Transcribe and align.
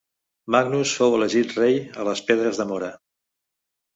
Magnus 0.53 0.93
fou 1.01 1.17
elegit 1.17 1.53
rei 1.59 1.77
a 2.03 2.07
les 2.09 2.23
Pedres 2.29 2.61
de 2.61 2.67
Mora. 2.73 2.89